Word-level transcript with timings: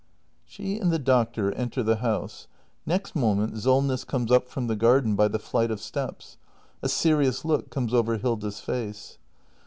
She 0.47 0.79
and 0.79 0.91
the 0.91 0.97
doctor 0.97 1.51
enter 1.51 1.83
the 1.83 1.97
house. 1.97 2.47
Next 2.87 3.15
moment 3.15 3.55
Sol 3.59 3.83
ness 3.83 4.03
comes 4.03 4.31
up 4.31 4.47
from 4.49 4.65
the 4.65 4.75
garden 4.75 5.15
by 5.15 5.27
the 5.27 5.37
flight 5.37 5.69
of 5.69 5.79
steps. 5.79 6.37
A 6.81 6.89
serious 6.89 7.45
look 7.45 7.69
comes 7.69 7.93
over 7.93 8.17
Hilda's 8.17 8.59
face. 8.59 9.19